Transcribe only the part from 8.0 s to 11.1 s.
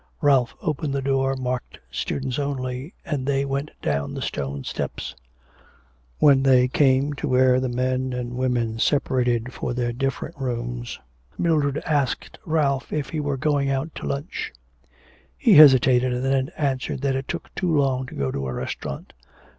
and women separated for their different rooms,